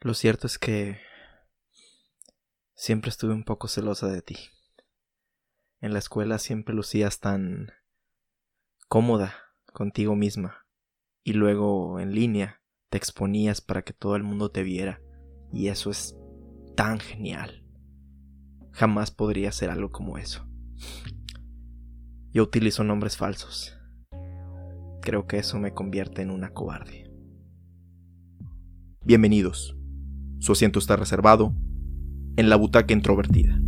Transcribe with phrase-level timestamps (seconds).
[0.00, 0.98] Lo cierto es que
[2.74, 4.36] siempre estuve un poco celosa de ti.
[5.80, 7.72] En la escuela siempre lucías tan
[8.86, 9.34] cómoda
[9.72, 10.66] contigo misma
[11.24, 15.02] y luego en línea te exponías para que todo el mundo te viera
[15.52, 16.16] y eso es
[16.76, 17.64] tan genial.
[18.70, 20.48] Jamás podría ser algo como eso.
[22.30, 23.76] Yo utilizo nombres falsos.
[25.02, 27.10] Creo que eso me convierte en una cobarde.
[29.04, 29.77] Bienvenidos.
[30.38, 31.52] Su asiento está reservado
[32.36, 33.58] en la butaca introvertida.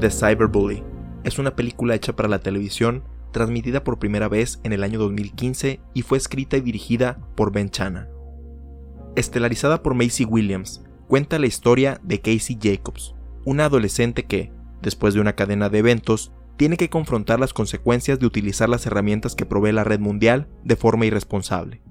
[0.00, 0.84] The Cyberbully
[1.24, 3.02] es una película hecha para la televisión
[3.36, 7.68] transmitida por primera vez en el año 2015 y fue escrita y dirigida por Ben
[7.68, 8.08] Chana.
[9.14, 15.20] Estelarizada por Macy Williams, cuenta la historia de Casey Jacobs, una adolescente que, después de
[15.20, 19.72] una cadena de eventos, tiene que confrontar las consecuencias de utilizar las herramientas que provee
[19.72, 21.82] la red mundial de forma irresponsable.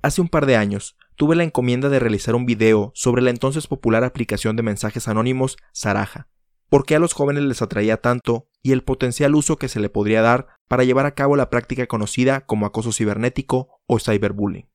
[0.00, 3.66] Hace un par de años, tuve la encomienda de realizar un video sobre la entonces
[3.66, 6.28] popular aplicación de mensajes anónimos Saraja,
[6.72, 9.90] por qué a los jóvenes les atraía tanto y el potencial uso que se le
[9.90, 14.70] podría dar para llevar a cabo la práctica conocida como acoso cibernético o cyberbullying.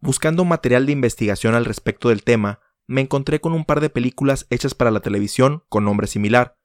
[0.00, 2.58] Buscando material de investigación al respecto del tema,
[2.88, 6.56] me encontré con un par de películas hechas para la televisión con nombre similar,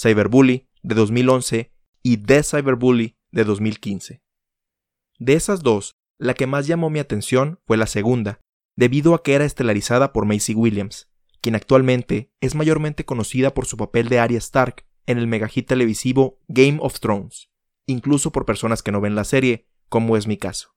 [0.00, 4.22] Cyberbully de 2011 y The Cyberbully de 2015.
[5.18, 8.40] De esas dos, la que más llamó mi atención fue la segunda,
[8.76, 11.11] debido a que era estelarizada por Macy Williams,
[11.42, 16.38] quien actualmente es mayormente conocida por su papel de Arya Stark en el megahit televisivo
[16.48, 17.50] Game of Thrones,
[17.86, 20.76] incluso por personas que no ven la serie, como es mi caso.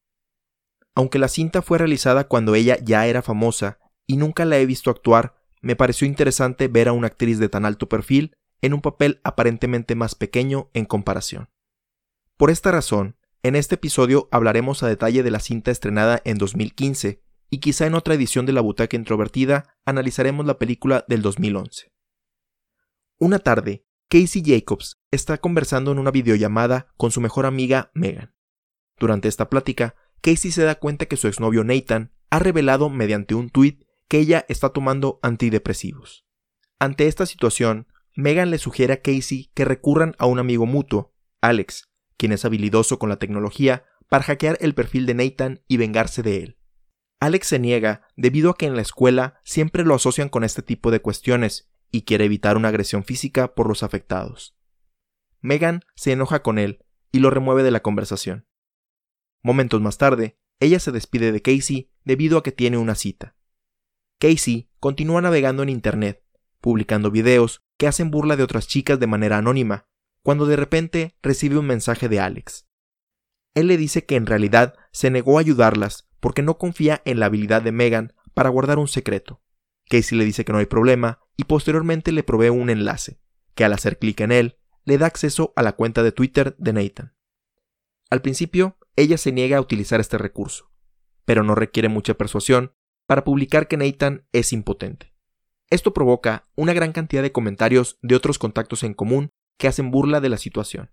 [0.96, 4.90] Aunque la cinta fue realizada cuando ella ya era famosa y nunca la he visto
[4.90, 9.22] actuar, me pareció interesante ver a una actriz de tan alto perfil en un papel
[9.24, 11.50] aparentemente más pequeño en comparación.
[12.38, 17.22] Por esta razón, en este episodio hablaremos a detalle de la cinta estrenada en 2015
[17.50, 21.92] y quizá en otra edición de La Butaca Introvertida analizaremos la película del 2011.
[23.18, 28.36] Una tarde, Casey Jacobs está conversando en una videollamada con su mejor amiga Megan.
[28.98, 33.50] Durante esta plática, Casey se da cuenta que su exnovio Nathan ha revelado mediante un
[33.50, 36.26] tuit que ella está tomando antidepresivos.
[36.80, 41.90] Ante esta situación, Megan le sugiere a Casey que recurran a un amigo mutuo, Alex,
[42.18, 46.38] quien es habilidoso con la tecnología, para hackear el perfil de Nathan y vengarse de
[46.38, 46.58] él.
[47.20, 50.92] Alex se niega debido a que en la escuela siempre lo asocian con este tipo
[50.92, 54.58] de cuestiones y quiere evitar una agresión física por los afectados.
[55.42, 58.48] Megan se enoja con él y lo remueve de la conversación.
[59.42, 63.36] Momentos más tarde, ella se despide de Casey debido a que tiene una cita.
[64.20, 66.24] Casey continúa navegando en Internet,
[66.62, 69.88] publicando videos que hacen burla de otras chicas de manera anónima,
[70.24, 72.68] cuando de repente recibe un mensaje de Alex.
[73.54, 77.28] Él le dice que en realidad se negó a ayudarlas porque no confía en la
[77.28, 79.44] habilidad de Megan para guardar un secreto.
[79.88, 83.20] Casey le dice que no hay problema y posteriormente le provee un enlace,
[83.54, 86.74] que al hacer clic en él, le da acceso a la cuenta de Twitter de
[86.74, 87.16] Nathan.
[88.10, 90.72] Al principio, ella se niega a utilizar este recurso,
[91.26, 92.74] pero no requiere mucha persuasión
[93.06, 95.14] para publicar que Nathan es impotente.
[95.70, 100.22] Esto provoca una gran cantidad de comentarios de otros contactos en común que hacen burla
[100.22, 100.90] de la situación.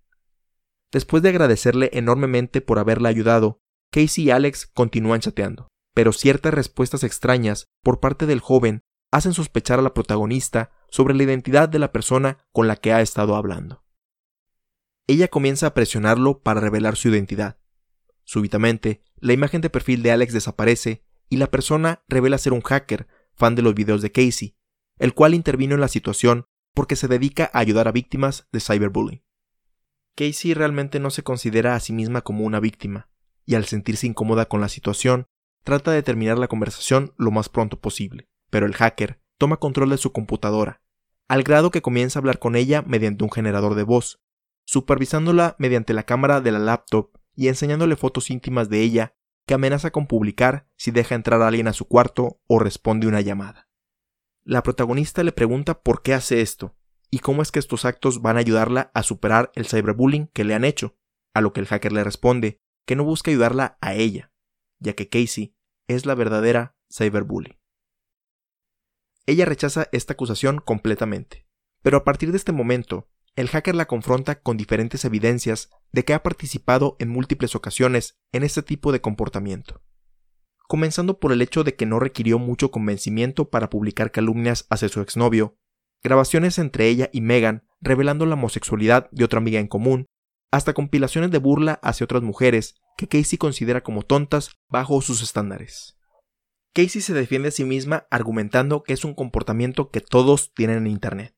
[0.90, 3.61] Después de agradecerle enormemente por haberla ayudado
[3.92, 8.80] Casey y Alex continúan chateando, pero ciertas respuestas extrañas por parte del joven
[9.10, 13.02] hacen sospechar a la protagonista sobre la identidad de la persona con la que ha
[13.02, 13.84] estado hablando.
[15.06, 17.58] Ella comienza a presionarlo para revelar su identidad.
[18.24, 23.08] Súbitamente, la imagen de perfil de Alex desaparece y la persona revela ser un hacker,
[23.34, 24.56] fan de los videos de Casey,
[24.98, 29.22] el cual intervino en la situación porque se dedica a ayudar a víctimas de cyberbullying.
[30.14, 33.11] Casey realmente no se considera a sí misma como una víctima,
[33.44, 35.26] y al sentirse incómoda con la situación,
[35.64, 38.28] trata de terminar la conversación lo más pronto posible.
[38.50, 40.82] Pero el hacker toma control de su computadora,
[41.28, 44.20] al grado que comienza a hablar con ella mediante un generador de voz,
[44.64, 49.14] supervisándola mediante la cámara de la laptop y enseñándole fotos íntimas de ella
[49.46, 53.20] que amenaza con publicar si deja entrar a alguien a su cuarto o responde una
[53.20, 53.68] llamada.
[54.44, 56.76] La protagonista le pregunta por qué hace esto
[57.10, 60.54] y cómo es que estos actos van a ayudarla a superar el cyberbullying que le
[60.54, 60.96] han hecho,
[61.34, 64.32] a lo que el hacker le responde que no busca ayudarla a ella,
[64.78, 65.56] ya que Casey
[65.88, 67.58] es la verdadera cyberbully.
[69.26, 71.46] Ella rechaza esta acusación completamente,
[71.82, 76.12] pero a partir de este momento, el hacker la confronta con diferentes evidencias de que
[76.12, 79.82] ha participado en múltiples ocasiones en este tipo de comportamiento.
[80.68, 85.00] Comenzando por el hecho de que no requirió mucho convencimiento para publicar calumnias hacia su
[85.00, 85.56] exnovio,
[86.02, 90.06] grabaciones entre ella y Megan revelando la homosexualidad de otra amiga en común,
[90.52, 95.98] hasta compilaciones de burla hacia otras mujeres que Casey considera como tontas bajo sus estándares.
[96.74, 100.86] Casey se defiende a sí misma argumentando que es un comportamiento que todos tienen en
[100.86, 101.34] Internet,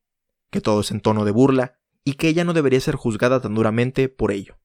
[0.50, 3.54] que todo es en tono de burla y que ella no debería ser juzgada tan
[3.54, 4.58] duramente por ello.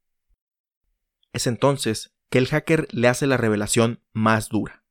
[1.31, 4.83] Es entonces que el hacker le hace la revelación más dura.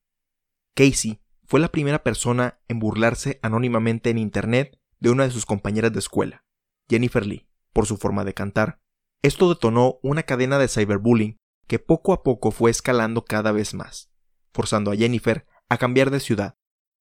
[0.75, 5.93] Casey fue la primera persona en burlarse anónimamente en Internet de una de sus compañeras
[5.93, 6.45] de escuela,
[6.89, 8.81] Jennifer Lee, por su forma de cantar.
[9.23, 14.11] Esto detonó una cadena de cyberbullying que poco a poco fue escalando cada vez más,
[14.53, 16.57] forzando a Jennifer a cambiar de ciudad,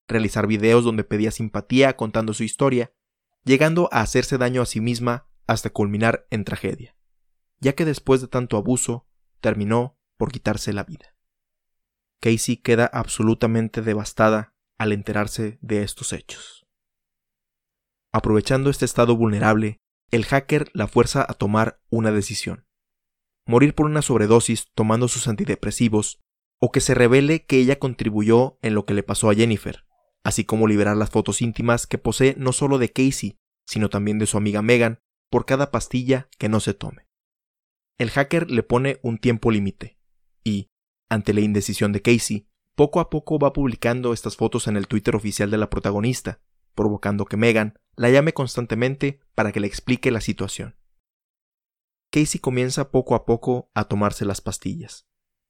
[0.08, 2.92] realizar videos donde pedía simpatía contando su historia,
[3.44, 6.98] llegando a hacerse daño a sí misma hasta culminar en tragedia,
[7.60, 9.08] ya que después de tanto abuso
[9.40, 11.16] terminó por quitarse la vida.
[12.20, 16.68] Casey queda absolutamente devastada al enterarse de estos hechos.
[18.12, 19.82] Aprovechando este estado vulnerable,
[20.12, 22.66] el hacker la fuerza a tomar una decisión.
[23.46, 26.22] Morir por una sobredosis tomando sus antidepresivos,
[26.60, 29.86] o que se revele que ella contribuyó en lo que le pasó a Jennifer,
[30.24, 34.26] así como liberar las fotos íntimas que posee no solo de Casey, sino también de
[34.26, 35.00] su amiga Megan,
[35.30, 37.08] por cada pastilla que no se tome.
[37.98, 40.00] El hacker le pone un tiempo límite
[40.44, 40.70] y,
[41.10, 45.16] ante la indecisión de Casey, poco a poco va publicando estas fotos en el Twitter
[45.16, 46.42] oficial de la protagonista,
[46.76, 50.78] provocando que Megan la llame constantemente para que le explique la situación.
[52.12, 55.08] Casey comienza poco a poco a tomarse las pastillas,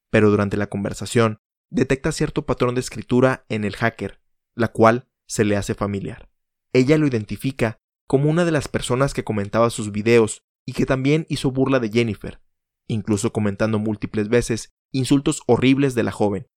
[0.09, 1.39] pero durante la conversación
[1.69, 4.21] detecta cierto patrón de escritura en el hacker,
[4.55, 6.29] la cual se le hace familiar.
[6.73, 11.25] Ella lo identifica como una de las personas que comentaba sus videos y que también
[11.29, 12.41] hizo burla de Jennifer,
[12.87, 16.47] incluso comentando múltiples veces insultos horribles de la joven,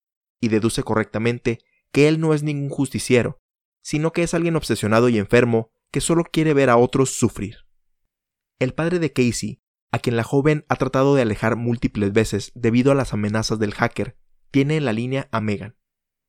[0.40, 1.58] y deduce correctamente
[1.92, 3.40] que él no es ningún justiciero,
[3.82, 7.66] sino que es alguien obsesionado y enfermo que solo quiere ver a otros sufrir.
[8.58, 9.60] El padre de Casey,
[9.92, 13.74] a quien la joven ha tratado de alejar múltiples veces debido a las amenazas del
[13.74, 14.16] hacker,
[14.50, 15.76] tiene en la línea a Megan.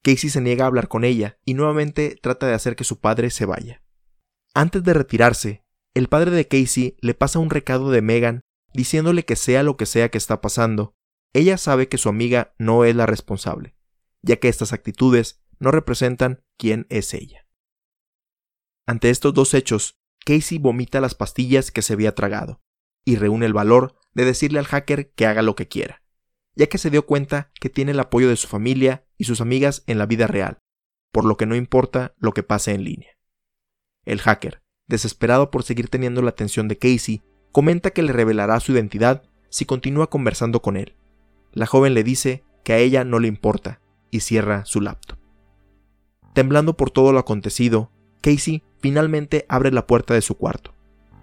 [0.03, 3.29] Casey se niega a hablar con ella y nuevamente trata de hacer que su padre
[3.29, 3.83] se vaya.
[4.53, 5.63] Antes de retirarse,
[5.93, 8.41] el padre de Casey le pasa un recado de Megan
[8.73, 10.95] diciéndole que sea lo que sea que está pasando,
[11.33, 13.75] ella sabe que su amiga no es la responsable,
[14.21, 17.45] ya que estas actitudes no representan quién es ella.
[18.85, 22.61] Ante estos dos hechos, Casey vomita las pastillas que se había tragado,
[23.05, 26.01] y reúne el valor de decirle al hacker que haga lo que quiera,
[26.55, 29.83] ya que se dio cuenta que tiene el apoyo de su familia y sus amigas
[29.87, 30.59] en la vida real,
[31.11, 33.17] por lo que no importa lo que pase en línea.
[34.05, 38.71] El hacker, desesperado por seguir teniendo la atención de Casey, comenta que le revelará su
[38.71, 40.95] identidad si continúa conversando con él.
[41.51, 45.19] La joven le dice que a ella no le importa y cierra su laptop.
[46.33, 50.75] Temblando por todo lo acontecido, Casey finalmente abre la puerta de su cuarto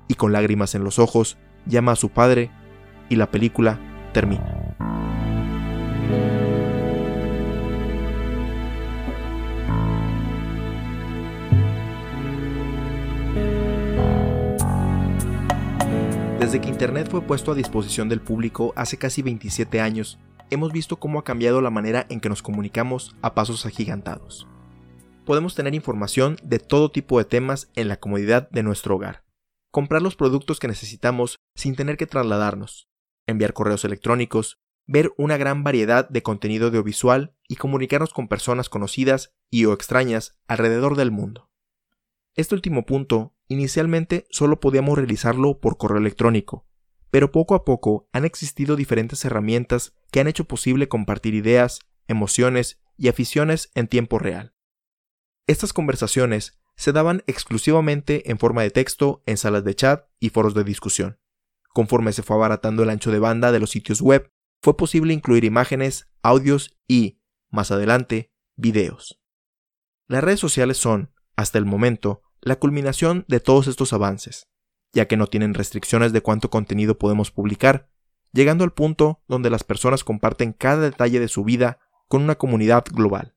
[0.09, 2.51] y con lágrimas en los ojos llama a su padre
[3.09, 3.79] y la película
[4.13, 4.75] termina.
[16.41, 20.19] Desde que Internet fue puesto a disposición del público hace casi 27 años,
[20.51, 24.49] hemos visto cómo ha cambiado la manera en que nos comunicamos a pasos agigantados.
[25.29, 29.27] Podemos tener información de todo tipo de temas en la comodidad de nuestro hogar,
[29.71, 32.89] comprar los productos que necesitamos sin tener que trasladarnos,
[33.27, 39.35] enviar correos electrónicos, ver una gran variedad de contenido audiovisual y comunicarnos con personas conocidas
[39.51, 41.51] y o extrañas alrededor del mundo.
[42.35, 46.67] Este último punto Inicialmente solo podíamos realizarlo por correo electrónico,
[47.11, 52.81] pero poco a poco han existido diferentes herramientas que han hecho posible compartir ideas, emociones
[52.97, 54.55] y aficiones en tiempo real.
[55.49, 60.53] Estas conversaciones se daban exclusivamente en forma de texto en salas de chat y foros
[60.53, 61.19] de discusión.
[61.73, 65.45] Conforme se fue abaratando el ancho de banda de los sitios web, fue posible incluir
[65.45, 69.23] imágenes, audios y, más adelante, videos.
[70.07, 74.51] Las redes sociales son, hasta el momento, la culminación de todos estos avances,
[74.93, 77.89] ya que no tienen restricciones de cuánto contenido podemos publicar,
[78.33, 82.85] llegando al punto donde las personas comparten cada detalle de su vida con una comunidad
[82.93, 83.35] global.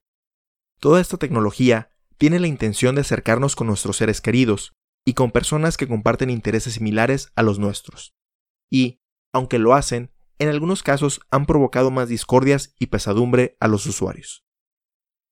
[0.81, 1.90] Toda esta tecnología
[2.21, 4.71] tiene la intención de acercarnos con nuestros seres queridos
[5.03, 8.13] y con personas que comparten intereses similares a los nuestros.
[8.69, 9.01] Y,
[9.33, 14.45] aunque lo hacen, en algunos casos han provocado más discordias y pesadumbre a los usuarios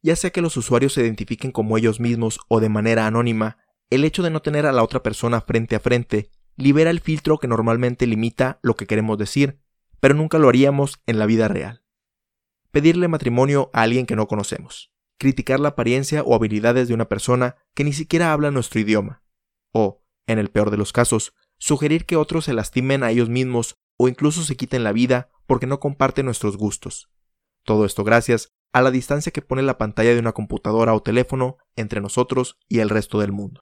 [0.01, 3.57] ya sea que los usuarios se identifiquen como ellos mismos o de manera anónima,
[3.89, 7.37] el hecho de no tener a la otra persona frente a frente libera el filtro
[7.37, 9.59] que normalmente limita lo que queremos decir,
[9.99, 11.83] pero nunca lo haríamos en la vida real.
[12.71, 17.57] Pedirle matrimonio a alguien que no conocemos, criticar la apariencia o habilidades de una persona
[17.75, 19.21] que ni siquiera habla nuestro idioma,
[19.71, 23.75] o, en el peor de los casos, sugerir que otros se lastimen a ellos mismos
[23.97, 27.11] o incluso se quiten la vida porque no comparten nuestros gustos.
[27.63, 31.57] Todo esto gracias a la distancia que pone la pantalla de una computadora o teléfono
[31.75, 33.61] entre nosotros y el resto del mundo.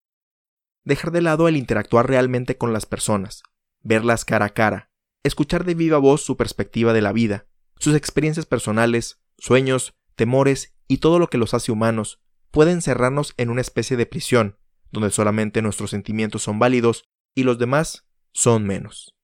[0.84, 3.42] Dejar de lado el interactuar realmente con las personas,
[3.82, 4.92] verlas cara a cara,
[5.24, 7.48] escuchar de viva voz su perspectiva de la vida,
[7.80, 13.50] sus experiencias personales, sueños, temores y todo lo que los hace humanos, puede encerrarnos en
[13.50, 14.58] una especie de prisión,
[14.91, 19.15] donde solamente nuestros sentimientos son válidos y los demás son menos.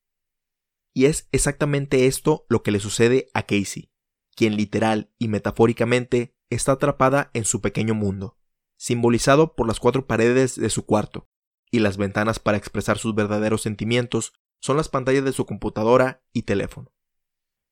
[0.93, 3.91] Y es exactamente esto lo que le sucede a Casey,
[4.35, 8.37] quien literal y metafóricamente está atrapada en su pequeño mundo,
[8.77, 11.29] simbolizado por las cuatro paredes de su cuarto,
[11.71, 16.43] y las ventanas para expresar sus verdaderos sentimientos son las pantallas de su computadora y
[16.43, 16.93] teléfono.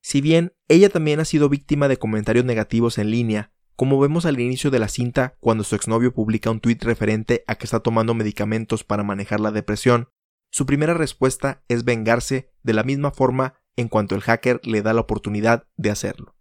[0.01, 4.39] Si bien ella también ha sido víctima de comentarios negativos en línea, como vemos al
[4.39, 8.13] inicio de la cinta cuando su exnovio publica un tuit referente a que está tomando
[8.13, 10.09] medicamentos para manejar la depresión,
[10.51, 14.93] su primera respuesta es vengarse de la misma forma en cuanto el hacker le da
[14.93, 16.35] la oportunidad de hacerlo.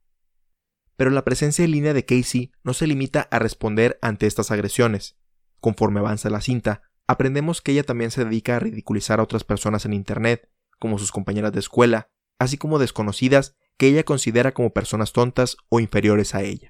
[0.97, 5.17] Pero la presencia en línea de Casey no se limita a responder ante estas agresiones.
[5.61, 9.87] Conforme avanza la cinta, aprendemos que ella también se dedica a ridiculizar a otras personas
[9.87, 12.09] en Internet, como sus compañeras de escuela,
[12.39, 16.70] así como desconocidas que ella considera como personas tontas o inferiores a ella.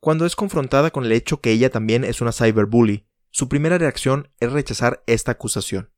[0.00, 4.28] Cuando es confrontada con el hecho que ella también es una cyberbully, su primera reacción
[4.40, 5.90] es rechazar esta acusación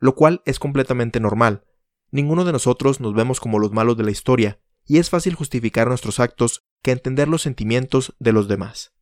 [0.00, 1.64] lo cual es completamente normal.
[2.10, 5.88] Ninguno de nosotros nos vemos como los malos de la historia, y es fácil justificar
[5.88, 8.94] nuestros actos que entender los sentimientos de los demás.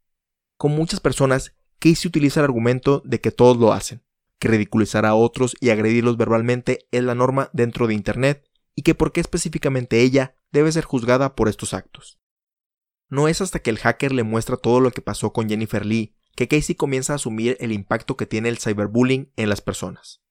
[0.57, 4.03] Con muchas personas, Casey utiliza el argumento de que todos lo hacen,
[4.41, 8.45] que ridiculizar a otros y agredirlos verbalmente es la norma dentro de Internet
[8.75, 12.19] y que por qué específicamente ella debe ser juzgada por estos actos.
[13.09, 16.17] No es hasta que el hacker le muestra todo lo que pasó con Jennifer Lee
[16.37, 20.23] que Casey comienza a asumir el impacto que tiene el cyberbullying en las personas.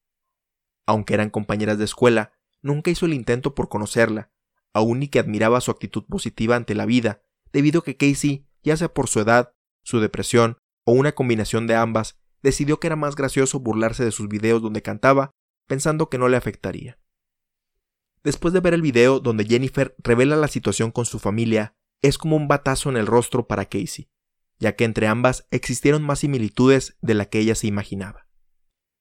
[0.85, 4.31] Aunque eran compañeras de escuela, nunca hizo el intento por conocerla,
[4.71, 8.77] aun y que admiraba su actitud positiva ante la vida, debido a que Casey, ya
[8.77, 9.53] sea por su edad,
[9.83, 14.27] su depresión o una combinación de ambas, decidió que era más gracioso burlarse de sus
[14.27, 15.31] videos donde cantaba,
[15.65, 16.99] pensando que no le afectaría.
[18.23, 22.35] Después de ver el video donde Jennifer revela la situación con su familia, es como
[22.35, 24.09] un batazo en el rostro para Casey,
[24.59, 28.27] ya que entre ambas existieron más similitudes de la que ella se imaginaba.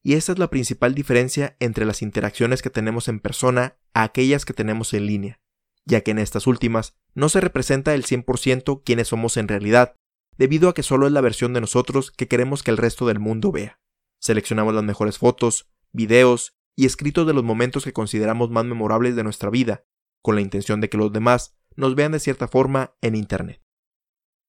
[0.02, 4.44] Y esta es la principal diferencia entre las interacciones que tenemos en persona a aquellas
[4.44, 5.40] que tenemos en línea,
[5.86, 9.96] ya que en estas últimas no se representa el 100% quienes somos en realidad,
[10.36, 13.18] debido a que solo es la versión de nosotros que queremos que el resto del
[13.18, 13.80] mundo vea.
[14.20, 19.22] Seleccionamos las mejores fotos, videos y escritos de los momentos que consideramos más memorables de
[19.22, 19.84] nuestra vida,
[20.22, 23.62] con la intención de que los demás nos vean de cierta forma en Internet.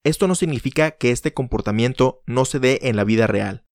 [0.04, 3.66] Esto no significa que este comportamiento no se dé en la vida real,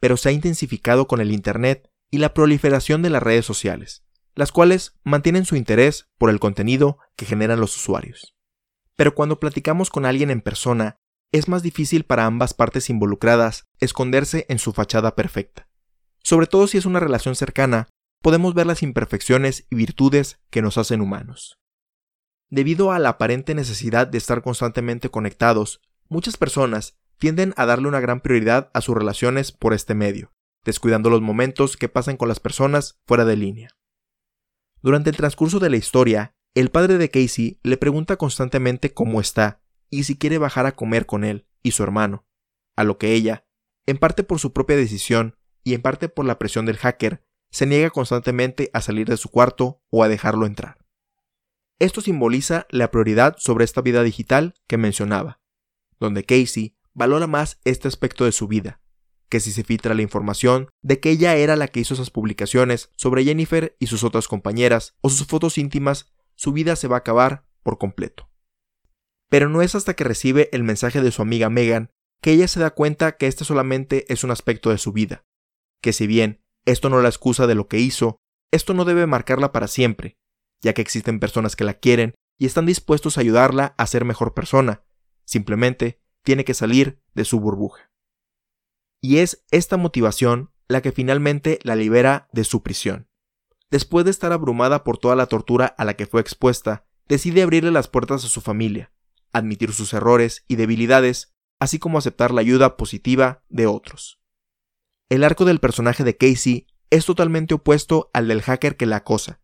[0.00, 4.52] pero se ha intensificado con el Internet y la proliferación de las redes sociales, las
[4.52, 8.34] cuales mantienen su interés por el contenido que generan los usuarios.
[8.96, 10.96] Pero cuando platicamos con alguien en persona,
[11.32, 15.68] es más difícil para ambas partes involucradas esconderse en su fachada perfecta.
[16.22, 17.88] Sobre todo si es una relación cercana,
[18.22, 21.58] podemos ver las imperfecciones y virtudes que nos hacen humanos.
[22.48, 28.00] Debido a la aparente necesidad de estar constantemente conectados, muchas personas tienden a darle una
[28.00, 30.32] gran prioridad a sus relaciones por este medio,
[30.64, 33.70] descuidando los momentos que pasan con las personas fuera de línea.
[34.80, 39.60] Durante el transcurso de la historia, el padre de Casey le pregunta constantemente cómo está
[39.90, 42.26] y si quiere bajar a comer con él y su hermano,
[42.76, 43.44] a lo que ella,
[43.86, 47.66] en parte por su propia decisión y en parte por la presión del hacker, se
[47.66, 50.85] niega constantemente a salir de su cuarto o a dejarlo entrar.
[51.78, 55.40] Esto simboliza la prioridad sobre esta vida digital que mencionaba,
[56.00, 58.80] donde Casey valora más este aspecto de su vida,
[59.28, 62.90] que si se filtra la información de que ella era la que hizo esas publicaciones
[62.96, 67.00] sobre Jennifer y sus otras compañeras o sus fotos íntimas, su vida se va a
[67.00, 68.30] acabar por completo.
[69.28, 71.90] Pero no es hasta que recibe el mensaje de su amiga Megan
[72.22, 75.26] que ella se da cuenta que este solamente es un aspecto de su vida,
[75.82, 78.16] que si bien esto no la excusa de lo que hizo,
[78.50, 80.16] esto no debe marcarla para siempre,
[80.60, 84.34] ya que existen personas que la quieren y están dispuestos a ayudarla a ser mejor
[84.34, 84.82] persona,
[85.24, 87.90] simplemente tiene que salir de su burbuja.
[89.00, 93.08] Y es esta motivación la que finalmente la libera de su prisión.
[93.70, 97.70] Después de estar abrumada por toda la tortura a la que fue expuesta, decide abrirle
[97.70, 98.92] las puertas a su familia,
[99.32, 104.20] admitir sus errores y debilidades, así como aceptar la ayuda positiva de otros.
[105.08, 109.40] El arco del personaje de Casey es totalmente opuesto al del hacker que la acosa,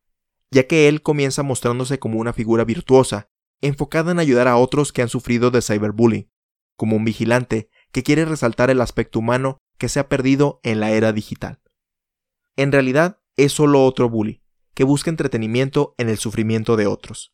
[0.52, 3.30] ya que él comienza mostrándose como una figura virtuosa,
[3.62, 6.30] enfocada en ayudar a otros que han sufrido de cyberbullying,
[6.76, 10.90] como un vigilante que quiere resaltar el aspecto humano que se ha perdido en la
[10.90, 11.62] era digital.
[12.56, 14.42] En realidad, es solo otro bully,
[14.74, 17.32] que busca entretenimiento en el sufrimiento de otros,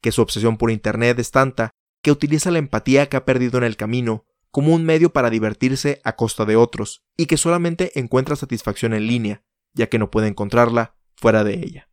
[0.00, 1.70] que su obsesión por Internet es tanta
[2.02, 6.00] que utiliza la empatía que ha perdido en el camino como un medio para divertirse
[6.02, 9.44] a costa de otros, y que solamente encuentra satisfacción en línea,
[9.74, 11.90] ya que no puede encontrarla fuera de ella.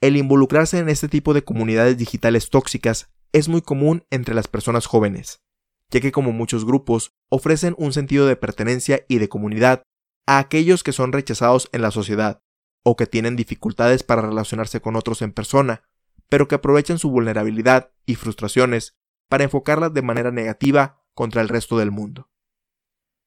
[0.00, 4.86] El involucrarse en este tipo de comunidades digitales tóxicas es muy común entre las personas
[4.86, 5.42] jóvenes,
[5.90, 9.82] ya que como muchos grupos ofrecen un sentido de pertenencia y de comunidad
[10.26, 12.42] a aquellos que son rechazados en la sociedad,
[12.82, 15.82] o que tienen dificultades para relacionarse con otros en persona,
[16.30, 18.96] pero que aprovechan su vulnerabilidad y frustraciones
[19.28, 22.30] para enfocarlas de manera negativa contra el resto del mundo.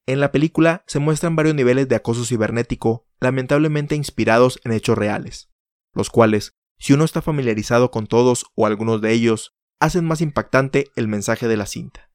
[0.07, 5.49] En la película se muestran varios niveles de acoso cibernético lamentablemente inspirados en hechos reales,
[5.93, 10.91] los cuales, si uno está familiarizado con todos o algunos de ellos, hacen más impactante
[10.97, 12.11] el mensaje de la cinta.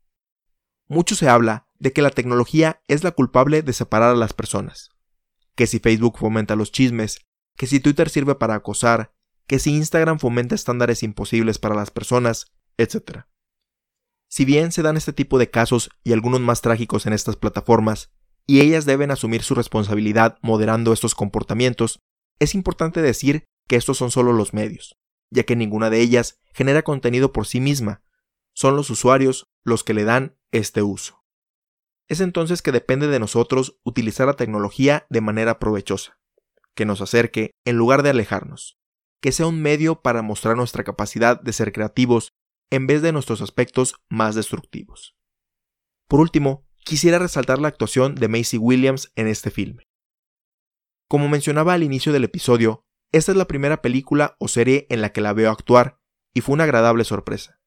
[0.88, 4.90] Mucho se habla de que la tecnología es la culpable de separar a las personas,
[5.54, 7.20] que si Facebook fomenta los chismes,
[7.56, 9.14] que si Twitter sirve para acosar,
[9.46, 13.22] que si Instagram fomenta estándares imposibles para las personas, etc.
[14.28, 18.12] Si bien se dan este tipo de casos y algunos más trágicos en estas plataformas,
[18.46, 22.00] y ellas deben asumir su responsabilidad moderando estos comportamientos,
[22.38, 24.98] es importante decir que estos son solo los medios,
[25.30, 28.02] ya que ninguna de ellas genera contenido por sí misma,
[28.54, 31.25] son los usuarios los que le dan este uso.
[32.08, 36.18] Es entonces que depende de nosotros utilizar la tecnología de manera provechosa,
[36.75, 38.80] que nos acerque en lugar de alejarnos,
[39.20, 42.32] que sea un medio para mostrar nuestra capacidad de ser creativos
[42.70, 45.16] en vez de nuestros aspectos más destructivos.
[46.08, 49.84] Por último, quisiera resaltar la actuación de Macy Williams en este filme.
[51.08, 55.12] Como mencionaba al inicio del episodio, esta es la primera película o serie en la
[55.12, 56.00] que la veo actuar,
[56.34, 57.60] y fue una agradable sorpresa,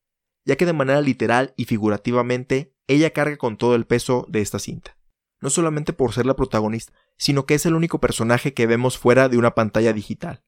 [0.46, 4.60] ya que de manera literal y figurativamente ella carga con todo el peso de esta
[4.60, 4.98] cinta,
[5.40, 9.30] no solamente por ser la protagonista, sino que es el único personaje que vemos fuera
[9.30, 10.44] de una pantalla digital.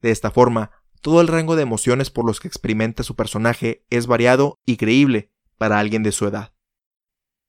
[0.00, 4.06] De esta forma, todo el rango de emociones por los que experimenta su personaje es
[4.06, 6.54] variado y creíble para alguien de su edad.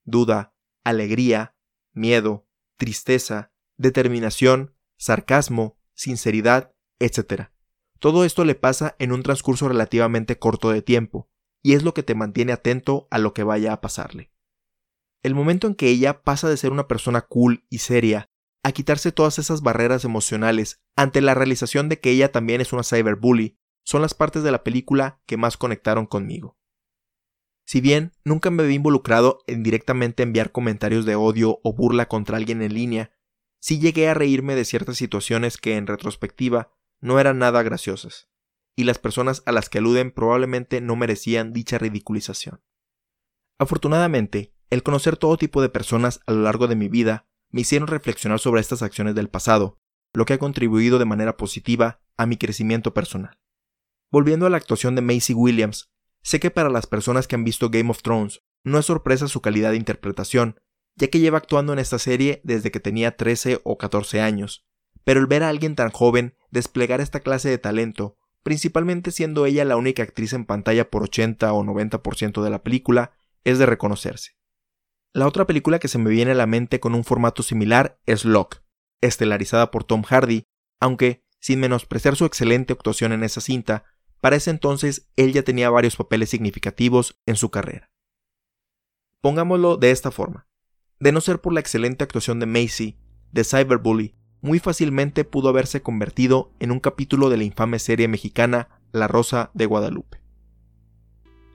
[0.03, 1.55] Duda, alegría,
[1.91, 7.49] miedo, tristeza, determinación, sarcasmo, sinceridad, etc.
[7.99, 11.29] Todo esto le pasa en un transcurso relativamente corto de tiempo,
[11.63, 14.31] y es lo que te mantiene atento a lo que vaya a pasarle.
[15.23, 18.29] El momento en que ella pasa de ser una persona cool y seria
[18.63, 22.83] a quitarse todas esas barreras emocionales ante la realización de que ella también es una
[22.83, 26.57] cyberbully son las partes de la película que más conectaron conmigo.
[27.65, 32.37] Si bien nunca me vi involucrado en directamente enviar comentarios de odio o burla contra
[32.37, 33.11] alguien en línea,
[33.59, 38.29] sí llegué a reírme de ciertas situaciones que en retrospectiva no eran nada graciosas,
[38.75, 42.61] y las personas a las que aluden probablemente no merecían dicha ridiculización.
[43.59, 47.87] Afortunadamente, el conocer todo tipo de personas a lo largo de mi vida me hicieron
[47.87, 49.79] reflexionar sobre estas acciones del pasado,
[50.13, 53.39] lo que ha contribuido de manera positiva a mi crecimiento personal.
[54.11, 57.69] Volviendo a la actuación de Macy Williams, sé que para las personas que han visto
[57.69, 60.59] Game of Thrones no es sorpresa su calidad de interpretación,
[60.95, 64.65] ya que lleva actuando en esta serie desde que tenía 13 o 14 años,
[65.07, 69.63] pero el ver a alguien tan joven desplegar esta clase de talento, principalmente siendo ella
[69.63, 73.13] la única actriz en pantalla por 80 o 90% de la película,
[73.45, 74.31] es de reconocerse.
[75.13, 78.25] La otra película que se me viene a la mente con un formato similar es
[78.25, 78.61] Locke,
[78.99, 80.43] estelarizada por Tom Hardy,
[80.81, 83.85] aunque, sin menospreciar su excelente actuación en esa cinta,
[84.19, 87.93] para ese entonces él ya tenía varios papeles significativos en su carrera.
[89.21, 90.49] Pongámoslo de esta forma.
[90.99, 92.99] De no ser por la excelente actuación de Macy,
[93.31, 98.69] de Cyberbully, muy fácilmente pudo haberse convertido en un capítulo de la infame serie mexicana
[98.91, 100.21] La Rosa de Guadalupe.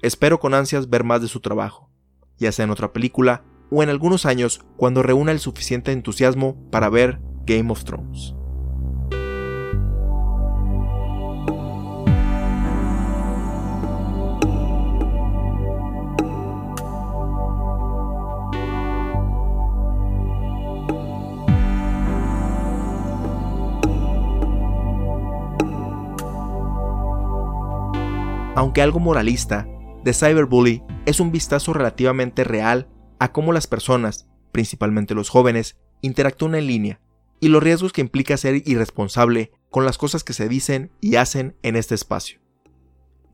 [0.03, 1.90] Espero con ansias ver más de su trabajo,
[2.38, 6.88] ya sea en otra película o en algunos años cuando reúna el suficiente entusiasmo para
[6.88, 8.35] ver Game of Thrones.
[28.62, 29.66] Aunque algo moralista,
[30.05, 36.55] The Cyberbully es un vistazo relativamente real a cómo las personas, principalmente los jóvenes, interactúan
[36.55, 37.01] en línea
[37.40, 41.57] y los riesgos que implica ser irresponsable con las cosas que se dicen y hacen
[41.64, 42.38] en este espacio.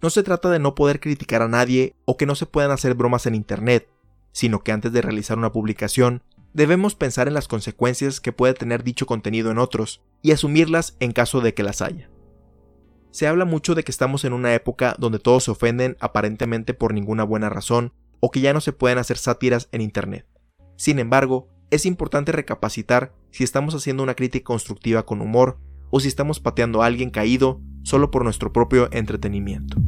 [0.01, 2.95] No se trata de no poder criticar a nadie o que no se puedan hacer
[2.95, 3.87] bromas en Internet,
[4.33, 6.23] sino que antes de realizar una publicación
[6.55, 11.13] debemos pensar en las consecuencias que puede tener dicho contenido en otros y asumirlas en
[11.13, 12.09] caso de que las haya.
[13.11, 16.93] Se habla mucho de que estamos en una época donde todos se ofenden aparentemente por
[16.93, 20.27] ninguna buena razón o que ya no se pueden hacer sátiras en Internet.
[20.77, 25.59] Sin embargo, es importante recapacitar si estamos haciendo una crítica constructiva con humor
[25.91, 29.79] o si estamos pateando a alguien caído solo por nuestro propio entretenimiento.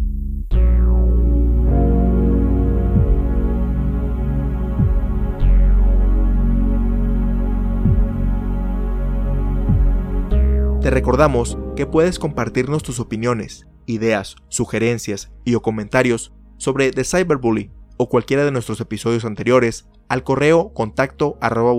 [10.80, 17.70] Te recordamos que puedes compartirnos tus opiniones, ideas, sugerencias y o comentarios sobre The Cyberbully
[17.98, 21.74] o cualquiera de nuestros episodios anteriores al correo contacto arroba.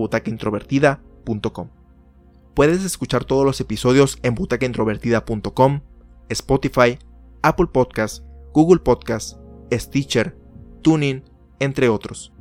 [2.54, 5.82] Puedes escuchar todos los episodios en butacaintrovertida.com,
[6.30, 7.00] Spotify,
[7.42, 9.40] Apple Podcasts, Google Podcasts,
[9.74, 10.38] Stitcher,
[10.84, 11.24] Tuning,
[11.60, 12.34] entre otros,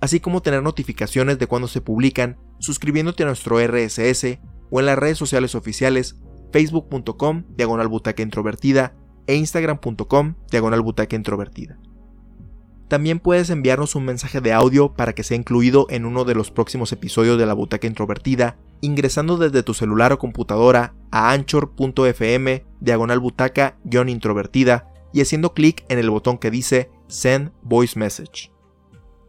[0.00, 4.38] así como tener notificaciones de cuando se publican suscribiéndote a nuestro RSS
[4.70, 6.16] o en las redes sociales oficiales
[6.52, 8.94] facebook.com diagonal butaca introvertida
[9.26, 11.78] e instagram.com diagonal butaca introvertida.
[12.88, 16.52] También puedes enviarnos un mensaje de audio para que sea incluido en uno de los
[16.52, 23.20] próximos episodios de la butaca introvertida ingresando desde tu celular o computadora a anchor.fm diagonal
[23.20, 28.52] butaca-introvertida y haciendo clic en el botón que dice Send Voice Message.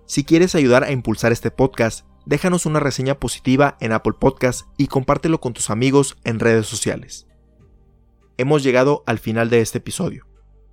[0.05, 4.87] Si quieres ayudar a impulsar este podcast, déjanos una reseña positiva en Apple Podcast y
[4.87, 7.25] compártelo con tus amigos en redes sociales.
[8.37, 10.27] Hemos llegado al final de este episodio.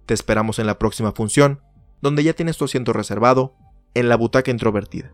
[0.05, 1.63] Te esperamos en la próxima función,
[2.03, 3.55] donde ya tienes tu asiento reservado
[3.95, 5.13] en la butaca introvertida.